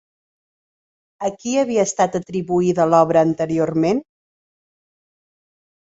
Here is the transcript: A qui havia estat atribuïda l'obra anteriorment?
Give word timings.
A 1.27 1.31
qui 1.43 1.51
havia 1.63 1.83
estat 1.89 2.17
atribuïda 2.21 2.89
l'obra 2.95 3.23
anteriorment? 3.29 4.03